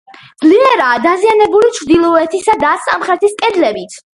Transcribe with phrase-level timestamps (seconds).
[0.45, 4.05] ძლიერაა დაზიანებული ჩრდილოეთისა და სამხრეთის კედლებიც.